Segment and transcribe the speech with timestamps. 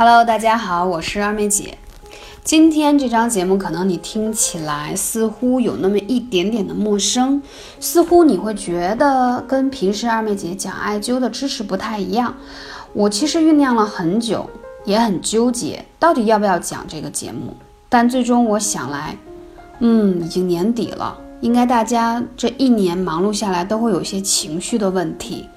[0.00, 1.76] Hello，大家好，我是二妹姐。
[2.44, 7.42] 今天这章节目可能你听起来似乎有那么一点点的陌生，
[7.80, 12.32] 似乎你会觉得跟平时二妹姐讲艾灸的知识不太一样。
[12.92, 14.48] 我其实酝酿了很久，
[14.84, 17.56] 也很纠结，到底要不要讲这个节目。
[17.88, 19.18] 但最终我想来，
[19.80, 25.48] 嗯，已经年底了，应该大家这一年忙碌下来都会有一些情绪的问题。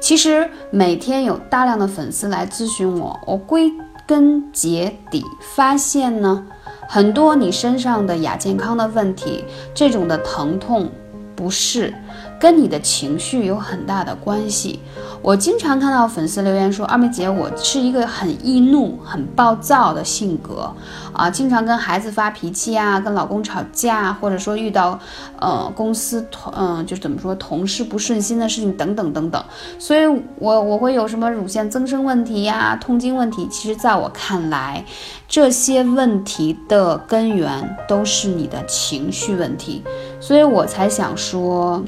[0.00, 3.68] 其实每天有大量的粉丝来咨询我，我归
[4.08, 5.22] 根结底
[5.54, 6.46] 发现呢，
[6.88, 9.44] 很多你身上的亚健康的问题，
[9.74, 10.90] 这种的疼痛
[11.36, 11.92] 不适，
[12.38, 14.80] 跟你的情绪有很大的关系。
[15.20, 20.72] 我经常看到粉丝留言说：“二妹姐，我是一个很易怒、很暴躁的性格
[21.12, 24.96] 啊，经常跟孩子发脾气啊，跟老公吵架，或者说遇到
[25.40, 29.44] 呃公司同嗯就是怎么说同事不顺心的事情等等等等。
[29.76, 30.06] 所以，
[30.38, 33.48] 我我会有什么乳腺增生问题呀、痛经问题？
[33.50, 34.84] 其实，在我看来，
[35.26, 39.82] 这些问题的根源都是你的情绪问题，
[40.20, 41.82] 所以我才想说，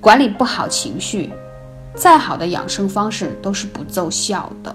[0.00, 1.30] 管理不好情绪。”
[1.92, 4.74] 再好的养生方式都是不奏效的，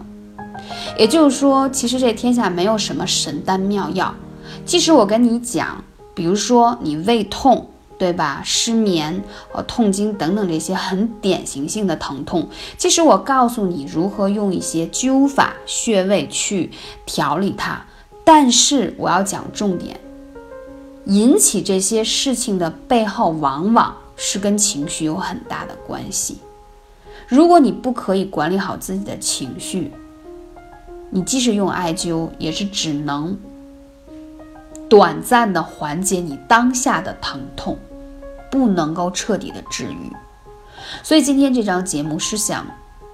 [0.97, 4.13] 也就是说，其实这天下没有什么神丹妙药。
[4.65, 5.81] 即使我跟你讲，
[6.13, 8.41] 比如说你胃痛，对吧？
[8.43, 16.69] 失眠、呃痛经等等这些很典型性的疼痛，即使我告诉你如何用一些灸法、穴位去
[17.05, 17.81] 调理它，
[18.25, 19.97] 但是我要讲重点，
[21.05, 26.39] 引起这些事情的背后，往往是跟情绪有很大的关系。
[27.27, 29.91] 如果你不可以管理好自己的情绪，
[31.09, 33.37] 你即使用艾灸，也是只能
[34.87, 37.77] 短暂的缓解你当下的疼痛，
[38.51, 40.11] 不能够彻底的治愈。
[41.01, 42.65] 所以今天这张节目是想，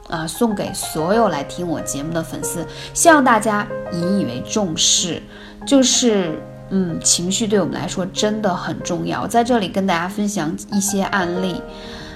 [0.10, 5.24] 啊，送给所有来听我节目的粉丝，希望大家引以为重视，
[5.66, 6.38] 就是，
[6.72, 9.28] 嗯，情绪对我们来说真的很重要。
[9.28, 11.62] 在这里跟大家分享一些案例。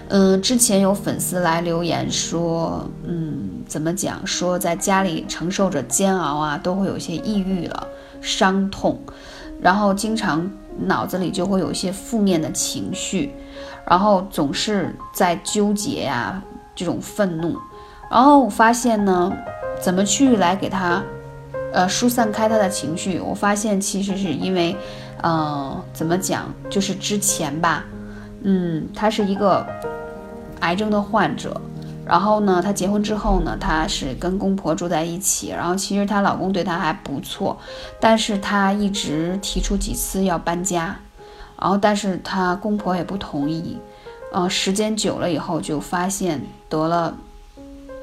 [0.07, 4.25] 嗯，之前有粉丝来留言说，嗯，怎么讲？
[4.25, 7.87] 说在家里承受着煎熬啊，都会有些抑郁了，
[8.21, 8.99] 伤痛，
[9.59, 13.33] 然后经常脑子里就会有一些负面的情绪，
[13.89, 16.39] 然后总是在纠结呀，
[16.75, 17.57] 这种愤怒。
[18.07, 19.33] 然后我发现呢，
[19.81, 21.03] 怎么去来给他，
[21.75, 23.19] 呃，疏散开他的情绪？
[23.19, 24.75] 我发现其实是因为，
[25.21, 26.51] 呃，怎么讲？
[26.69, 27.83] 就是之前吧，
[28.43, 29.65] 嗯，他是一个。
[30.61, 31.61] 癌症的患者，
[32.07, 37.55] 然后呢，她结婚之后呢，她是跟公婆住在一起，然后其实她老公对她还不错，
[37.99, 40.97] 但是她一直提出几次要搬家，
[41.61, 43.77] 然后但是她公婆也不同意，
[44.31, 47.15] 呃，时间久了以后就发现得了，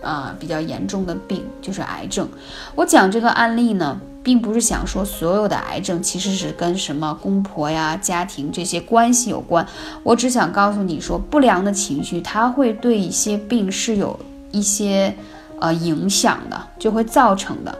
[0.02, 2.28] 啊，比较严重的病，就是癌症。
[2.74, 4.00] 我讲这个案例呢。
[4.24, 9.66] 并不是想说所有的癌症其实是跟什么公婆呀、家庭这些关系有关。
[10.04, 14.16] 我只想告诉你说，不良的情绪它会对一些病是有
[14.52, 15.12] 一些
[15.58, 17.76] 呃影响的，就会造成的。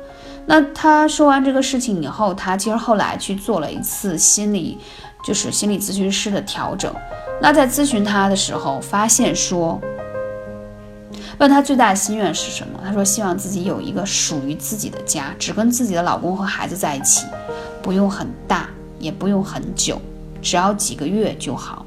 [0.47, 4.77] 那他说完这个事情以后，他其实后来去做了一次心理，
[5.25, 6.93] 就是心理咨询师的调整。
[7.41, 9.81] 那在咨询他的时候，发现说。
[11.43, 12.79] 问她最大的心愿是什么？
[12.85, 17.27] 她说希望自己有一个属于自己的家，只跟自己的老公和孩子在一起，
[17.83, 18.69] 不用很大，
[19.01, 20.01] 也不用很久，
[20.41, 21.85] 只要几个月就好。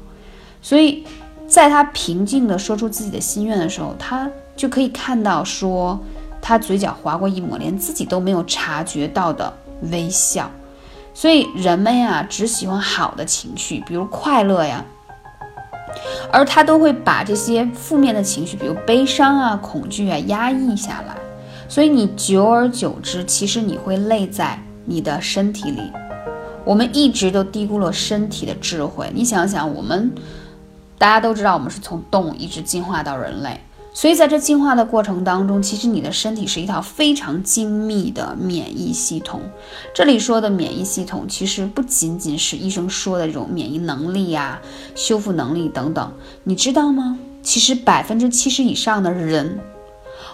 [0.60, 1.04] 所以，
[1.48, 5.98] 在她平静地说出自己的心愿的时候，她就可以看到说，
[6.42, 9.50] 她嘴角划过一抹连自己都没有察觉到的
[9.90, 10.50] 微笑。
[11.14, 14.84] 所以人们呀，只喜欢好的情绪，比如快乐呀。
[16.32, 21.16] 而他都会把这些负面的情绪，比如悲伤啊、恐惧啊，压抑下来。
[21.68, 25.82] 所以你久而久之，其实你会累在你的身体里。
[26.64, 29.10] 我们一直都低估了身体的智慧。
[29.14, 30.12] 你想想，我们
[30.98, 33.60] 大家都知道，我们是从动物一直进化到人类。
[33.96, 39.40] 所以在这进化的过程当中，其实你的身体是一套非常精密的免疫系统。
[39.94, 44.60] 这里说的免疫系统，其实不仅仅是医生说的这种免疫能力呀、
[44.94, 46.12] 修复能力等等。
[46.44, 47.18] 你知道吗？
[47.42, 49.58] 其实百分之七十以上的人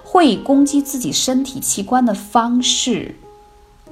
[0.02, 3.14] 会以攻击自己身体器官的方式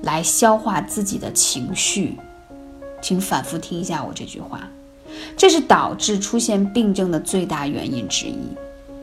[0.03, 2.19] 来消化自己的情绪。
[3.01, 4.69] 请反复听一下我这句话，
[5.37, 8.35] 这是导致出现病症的最大原因之一。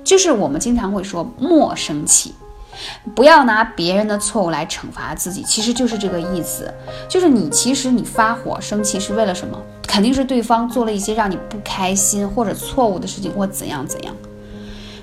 [0.08, 2.34] 就是我们经常会说莫生气，
[3.14, 6.74] 不要拿别人的错误来惩罚自己，其实就是这个意思。
[7.10, 9.62] 就是你其实你发火生气是为了什么？
[9.86, 14.16] 肯定是对方做了一些让你不开心或者错误的事情，或怎样怎样。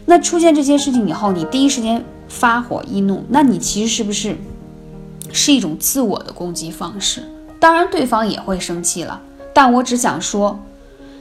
[0.07, 4.39] 那出现这些事情以后，你第一时间发火易怒，那你其实是不是
[5.35, 7.23] 是一种自我的攻击方式。
[7.61, 9.21] 当然，对方也会生气了，
[9.53, 10.59] 但我只想说，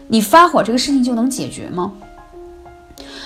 [0.08, 1.92] 你发火这个事情就能解决吗？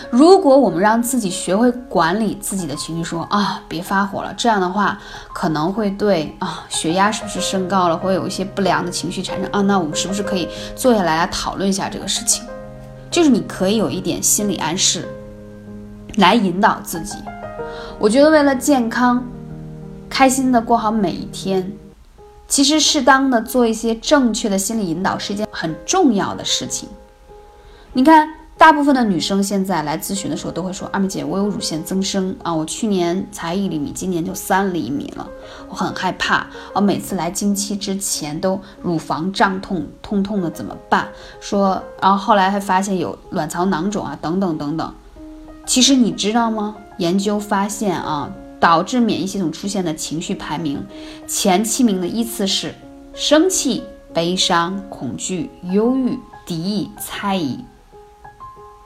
[0.09, 4.97] 如果我们让自己学会管理自己的情绪，说啊，别发火了，这样的话
[5.33, 9.61] 可能会对啊，血压是不是升高了，会有一些不良的情绪产生啊？
[9.61, 12.45] 那我们是不是可以坐下来来讨论一下这个事情？
[13.11, 15.07] 就是你可以有一点心理暗示，
[16.15, 17.17] 来引导自己。
[17.99, 19.23] 我觉得为了健康、
[20.09, 21.71] 开心的过好每一天，
[22.47, 26.87] 其实适当的做一些正确的心理引导是一件很重要的事情。
[27.91, 28.29] 你看。
[28.57, 35.27] 大部分的女生现在来咨询的时候都会说：“二妹姐，我有乳腺增生啊，我去年才一厘米，今年就三厘米了，
[35.69, 36.47] 我很害怕。
[36.73, 41.07] 我每次来经期之前都乳房胀痛，痛痛的怎么办？
[41.39, 44.91] 说，然后后来还发现有卵巢囊肿啊，等等等等。
[45.67, 46.75] 其实你知道吗？
[46.97, 48.27] 研究发现啊，
[48.59, 50.83] 导致免疫系统出现的情绪排名
[51.27, 52.73] 前七名的依次是
[53.13, 57.63] 生气、悲伤、恐惧、忧郁、敌意、猜疑。”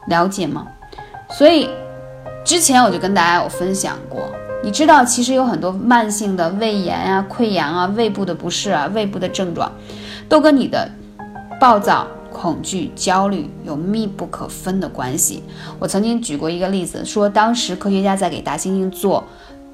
[0.08, 0.68] 了解吗？
[1.30, 1.70] 所以
[2.44, 4.30] 之前我就跟大家有分享过，
[4.64, 9.72] 你知道其实有很多慢性的胃炎啊、溃疡啊、胃部的不适啊、胃部的症状，
[10.28, 10.90] 都跟你的
[11.60, 15.44] 暴躁、恐惧、焦虑有密不可分的关系。
[15.80, 19.24] 我曾经举过一个例子，说当时科学家在给大猩猩做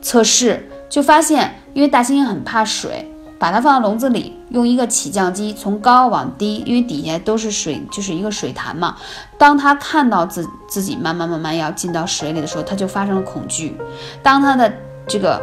[0.01, 3.09] 测试，就发现因为大猩猩很怕水。
[3.39, 8.95] 把它放到笼子里，用一个起降机从高往低，因为底下都是水，就是一个水潭嘛。
[9.37, 13.77] 当他看到自自己慢慢慢慢要进到水里的时候，他就发生了恐惧。
[14.23, 14.71] 当他的
[15.07, 15.41] 这个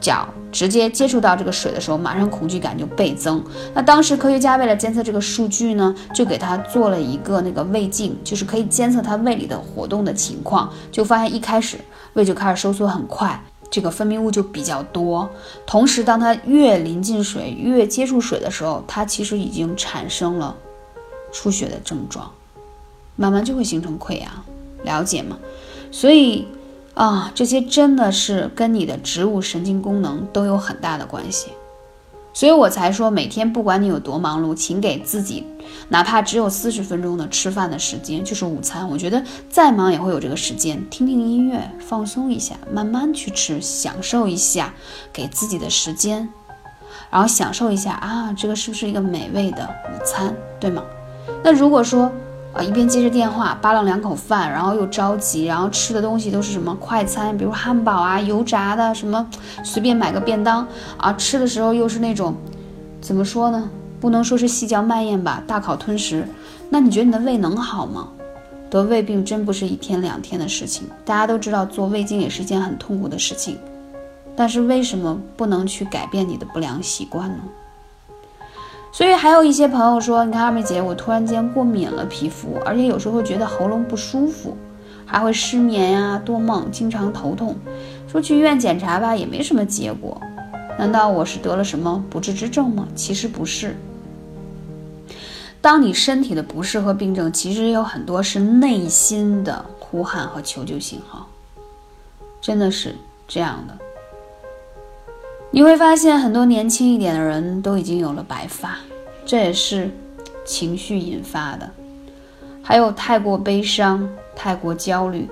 [0.00, 3.42] 脚直接接触到这个水的时候，马上恐惧感就倍增。
[3.74, 11.78] 那当时科学家为了监测这个数据呢，就给他做了一个那个胃镜，就是可以监测他胃里的活动的情况，就发现一开始
[12.14, 13.40] 胃就开始收缩很快。
[13.70, 15.28] 这个分泌物就比较多，
[15.66, 20.56] 同时，当它越临近水、越接触水的时候，它其实已经产生了
[21.32, 22.30] 出血的症状，
[23.16, 24.30] 慢慢就会形成溃疡，
[24.84, 25.38] 了解吗？
[25.90, 26.46] 所以
[26.94, 31.48] 啊，这些真的是跟你的植物神经功能都有很大的关系。
[32.38, 35.44] 所以我才说，每天不管你有多忙碌，请给自己
[35.88, 38.88] 哪怕只有四十分钟的吃饭的时间，就是午餐。
[38.88, 39.20] 我觉得
[39.50, 44.72] 再忙也会有这个时间，听听音乐，放松一下，慢慢去吃，享受一下
[45.12, 46.28] 给自己的时间，
[47.10, 50.84] 然后享受一下啊，这个是不是一个美味的午餐，对吗？
[51.42, 52.08] 那如果说，
[52.58, 59.24] 啊，一边接着电话，扒拉两口饭，然后又着急，然后吃的东西都是什么快餐，比如汉堡啊、油炸的什么，
[59.62, 60.66] 随便买个便当
[60.96, 62.34] 啊，吃的时候又是那种，
[63.00, 63.70] 怎么说呢？
[64.00, 66.26] 不能说是细嚼慢咽吧，大口吞食。
[66.68, 68.08] 那你觉得你的胃能好吗？
[68.68, 70.84] 得胃病真不是一天两天的事情。
[71.04, 73.56] 大家都知道做胃镜也是一件很痛苦的事情，
[74.34, 77.38] 但是为什么不能去改变你的不良习惯呢？
[78.98, 84.56] 所以还有一些朋友说，你看二妹姐，我突然间过敏了皮肤，而且有时候会觉得喉咙不舒服，
[85.06, 87.54] 还会失眠呀、多梦、经常头痛。
[88.10, 90.20] 说去医院检查吧，也没什么结果。
[90.76, 92.88] 难道我是得了什么不治之症吗？
[92.96, 93.76] 其实不是。
[95.60, 101.28] 当你身体的不适和病症，其实有很多是内心的呼喊和求救信号，
[102.40, 102.96] 真的是
[103.28, 103.78] 这样的。
[105.52, 108.76] 你会发现很多年轻一点的人都已经有了白发，
[109.28, 109.90] 这也是
[110.46, 111.68] 情绪引发的。
[112.62, 115.28] 还有太过悲伤、太过焦虑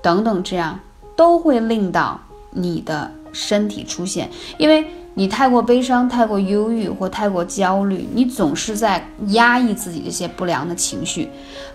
[0.00, 0.78] 等等，这样
[1.16, 2.20] 都会令到
[2.50, 4.30] 你的身体出现。
[4.58, 11.28] 因为你太过悲伤、太过忧郁或太过焦虑，你总是在压抑自己这些不良的情绪，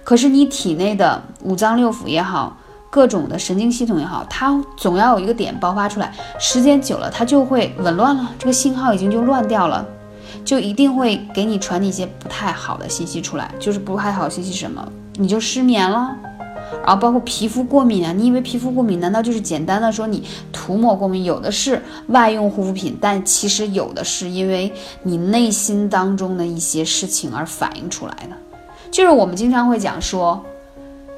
[0.06, 2.56] 可是你体内的五脏六腑也好。
[2.90, 9.86] 各种的神经系统也好，它总要有一个点爆发出来，时间久了它就会紊乱了，这个信号已经就乱掉了，
[10.46, 16.16] 就一定会给你传递一些不太好的信息出来，就是不太好信息什么，你就失眠了，
[16.86, 21.24] 然后包括皮肤过敏啊，你以为皮肤过敏难道就是简单的说你涂抹过敏？
[21.24, 24.72] 有的是外用护肤品，但其实有的是因为
[25.04, 28.36] 你内心当中的一些事情而反映出来的，
[28.92, 30.44] 就是我们经常会讲说，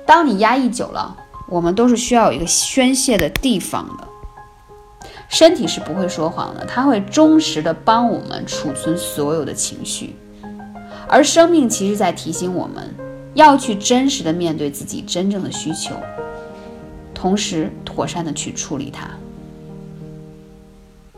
[0.06, 1.16] 当你压抑久了。
[1.52, 4.08] 我们都是需要有一个宣泄的地方的，
[5.30, 10.16] 身体是不会说谎的，它会忠实的帮我们储存所有的情绪，
[11.08, 12.94] 而生命其实在提醒我们
[13.36, 15.96] 要去真实的面对自己真正的需求，
[17.14, 19.08] 同时妥善的去处理它。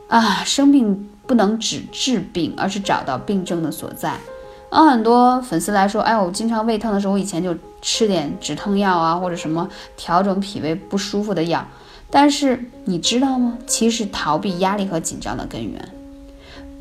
[0.10, 4.18] 啊，生病不能只治病，而是找到病症的所在。
[4.70, 11.66] 啊，很多粉丝来说，哎，我经常胃疼的时候，我以前就吃点止痛药啊，或者什么调整脾胃不舒服的药。
[12.12, 13.58] 但是你知道吗？
[13.66, 15.90] 其实逃避压力和紧张的根源，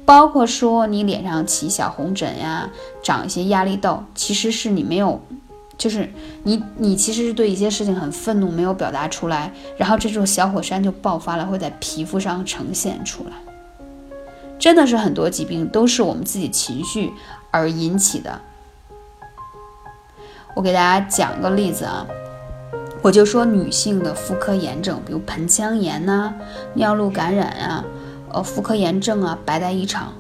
[0.05, 2.69] 包括说你脸上起小红疹呀，
[3.01, 5.21] 长一些压力痘，其实是你没有，
[5.79, 13.31] 就是你你其实是对一些事情很愤怒，没有表达出来，然后这种小火山就爆发了，会在皮肤上呈现出来。
[14.59, 17.13] 真的是很多疾病都是我们自己情绪
[17.53, 18.41] 而引起的。
[20.57, 22.05] 我给大家讲个例子啊。
[23.03, 26.35] 我就说女性的妇科炎症，比如盆腔炎呐、
[26.75, 27.85] 尿路感染啊、
[28.31, 30.13] 呃妇科炎症啊、白带异常，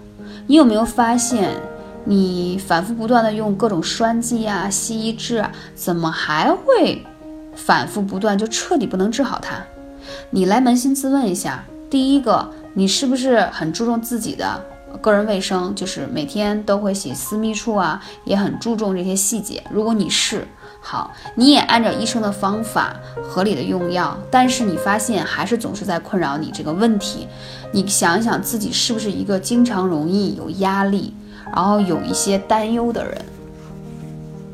[0.46, 1.50] 你有没有发现，
[2.04, 7.04] 你反复不断的用各种栓剂啊、西医治啊，怎么还会
[7.54, 9.62] 反复不断，就彻底不能治好它？
[10.30, 14.64] 你来扪心自问一下，第一个，你是不是很注重自己的
[15.02, 19.62] 个人卫生，就是每天都会洗私密处啊，也很注重这些细节？
[19.70, 20.48] 如果你是，
[20.82, 27.28] 好，你也按照医生的方法合理的用药，但是你发现还是总是在困扰你这个问题。
[27.70, 31.14] 你想一想自己是不是一个经常容易有压力，
[31.54, 33.16] 然后有一些担忧的人？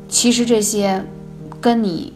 [0.09, 1.03] 其实这些
[1.61, 2.13] 跟你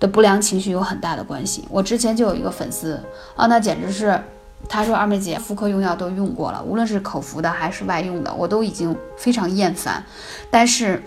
[0.00, 1.64] 的不良情绪有很大的关系。
[1.70, 3.00] 我之前就有一个粉丝
[3.36, 4.20] 啊，那简直是，
[4.68, 10.04] 他说二妹姐妇科用药都用过了，无论是口服的还是外用的，我都已经非常厌烦，
[10.50, 11.00] 但是。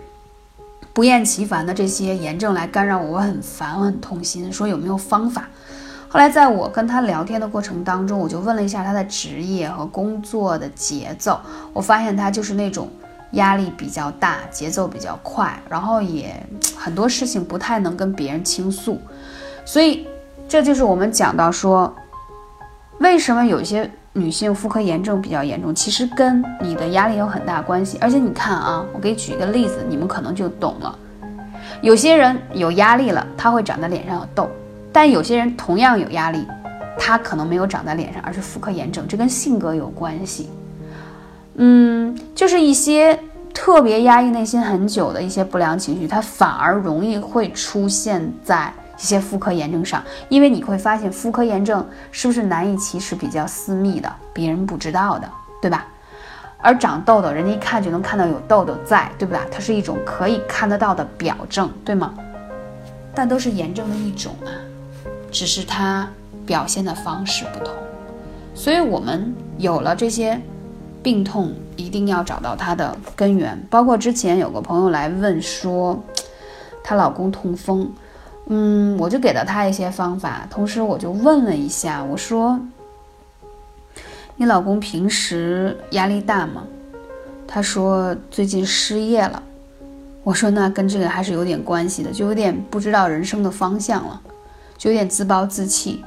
[0.98, 4.52] 不厌其烦的这些炎症来干扰我，我很烦，我很痛心。
[4.52, 5.48] 说有没有方法？
[6.10, 11.40] 后来在我跟他聊天的过程当中，我就问了一下他的职业和工作的节奏。
[11.72, 12.90] 我发现他就是那种
[13.34, 16.36] 压力比较大，节奏比较快，然后也
[16.76, 19.00] 很多事情不太能跟别人倾诉。
[19.66, 20.08] 所以
[20.50, 21.96] 这就是我们讲到说，
[22.98, 23.88] 为什么有些。
[24.18, 27.98] 女性妇科炎症比较严重，其实跟你的压力有很大关系。
[28.02, 30.98] 而且你看啊，我给你举一个例子，你们可能就懂了。
[31.82, 34.46] 有些人有压力了，他会长在脸上有痘；
[34.92, 36.46] 但有些人同样有压力，
[36.98, 39.06] 他可能没有长在脸上，而是妇科炎症。
[39.08, 40.50] 这跟性格有关系。
[41.56, 43.20] 嗯，就是一些
[43.54, 48.74] 特别压抑内心很久的一些不良情绪，它反而容易会出现在。
[48.98, 55.30] 一些妇科炎症上，因为你会发现妇科炎症是不是难以启齿、比较私密的，别人不知道的，
[55.62, 55.86] 对吧？
[56.60, 59.40] 而长痘痘，人家一看就能看到有痘痘在，对不对？
[59.52, 62.16] 它是一种可以看得到的表症，对吗？
[63.14, 64.50] 但都是炎症的一种啊，
[65.32, 66.08] 只是它
[66.48, 67.72] 表现的方式不同。
[68.56, 70.42] 所以我们有了这些
[71.04, 73.56] 病痛，一定要找到它的根源。
[73.70, 76.04] 包括之前有个朋友来问说，
[76.84, 77.94] 她老公痛风。
[78.50, 82.58] 嗯，我就给了他一些方法，同时我就问了一下，我说
[84.38, 86.64] ：“你老公平时压力大吗？”
[87.46, 89.44] 他说：“最近失业了。”
[90.24, 94.22] 我说：“那跟这个还是有点关系的，就有点不知道人生的方向了，
[94.78, 96.02] 就有点自暴自弃。”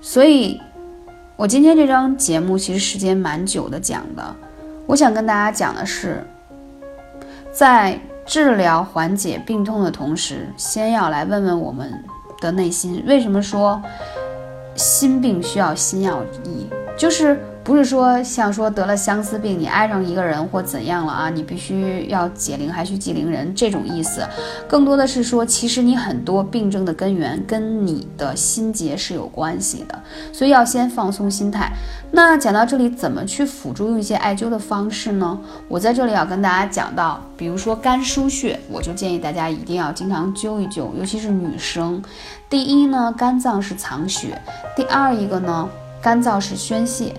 [0.00, 0.58] 所以，
[1.36, 4.34] 我今天这张节目其实时间蛮久的讲的，
[4.86, 6.26] 我想跟大家讲的是，
[7.52, 8.00] 在。
[8.26, 12.04] 治疗缓解病痛的同时，先要来问问我们
[12.40, 13.80] 的内心，为什么说
[14.74, 16.68] 心病需要心药医？
[16.98, 17.40] 就是。
[17.66, 21.28] 不是说像说得了相思病，你爱上一个人或怎样了啊？
[21.28, 24.24] 你必须要解铃还须系铃人这种意思，
[24.68, 30.00] 更多的是说，其实你很多病症的根源跟你的心结是有关系的，
[30.32, 31.72] 所以要先放松心态。
[32.12, 35.36] 那讲到这里，怎么去辅助用一些艾灸的方式呢？
[35.66, 42.00] 我在这里要跟大家讲到，比如说肝腧穴，我就建议大家一定要经常灸一灸，尤其是女生。
[42.48, 44.28] 第一呢，肝脏是藏血；
[44.76, 45.68] 第二一个呢，
[46.00, 47.12] 肝脏是宣泄。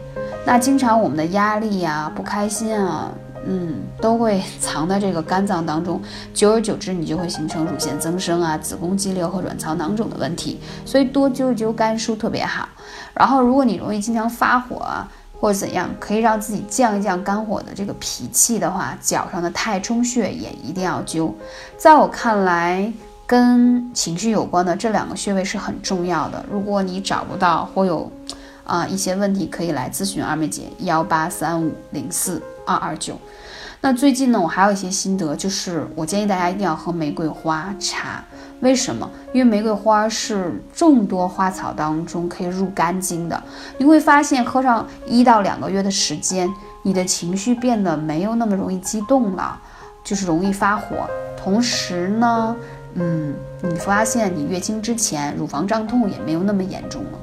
[0.48, 3.12] 那经常我们的压力呀、不开心啊，
[3.46, 6.02] 嗯，都会藏在这个肝脏当中，
[6.34, 10.58] 久而久之，你就会形成乳腺增生啊、子宫肌瘤和卵巢囊肿的问题。
[10.86, 12.70] 所以多灸一灸肝腧特别好。
[13.14, 21.30] 然后，如果你容易经常发火啊，或者怎样，可以让自己降一降肝火的这个脾气的话，脚上的太冲穴也一定要灸。
[21.78, 22.90] 在我看来，
[23.26, 26.46] 跟情绪有关的这两个穴位是很重要的。
[26.50, 28.10] 如果你找不到或有。
[28.68, 33.18] 啊，一些问题可以来咨询二妹姐，幺八三五零四二二九。
[33.80, 38.24] 那最近呢，我还有一些心得，就是我建议大家一定要喝玫瑰花茶。
[38.60, 39.10] 为什么？
[39.32, 43.42] 因为玫瑰花是众多花草当中可以入肝经的。
[43.78, 49.58] 你会发现，喝上一到两个月的时间，你的情绪变得没有那么容易激动了，
[50.04, 51.08] 就是容易发火。
[51.38, 52.56] 同时呢，
[52.96, 57.20] 嗯，你发现你月经之前乳房胀痛也没有那么严重了。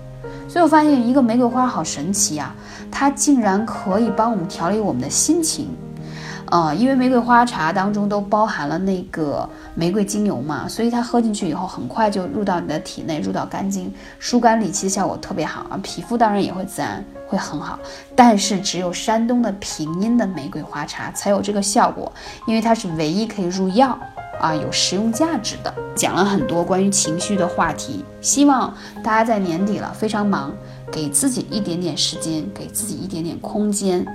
[0.55, 2.55] 所以我发现一个玫瑰花好神奇啊，
[2.89, 5.69] 它竟然可以帮我们调理我们的心情，
[6.49, 17.77] 呃，因为玫瑰花茶当中都包含了那个玫瑰精油嘛，所以它喝进去以后很快就入到你的体内，入到肝经，疏肝理气的效果特别好啊，皮肤当然也会自然会很好。
[18.15, 22.13] 但是只有山东的平阴的玫瑰花茶才有这个效果，
[22.47, 23.99] 因为它是唯一可以入药
[24.45, 25.75] 啊，有实用价值的。
[25.97, 30.53] 讲了很多关于情绪的话题，希望大家在年底了非常忙，
[30.93, 34.07] 给自己一点点时间，给自己一点点空间。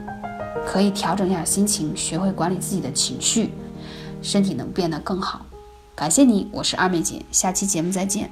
[0.67, 3.50] 可以调整一下心情，学会管理自己的情绪，
[4.21, 5.43] 身体能变得更好。
[5.95, 8.29] 感谢你，我是二妹姐，下期节目再见。